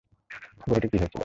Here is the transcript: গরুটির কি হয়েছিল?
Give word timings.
গরুটির 0.67 0.89
কি 0.91 0.97
হয়েছিল? 0.97 1.19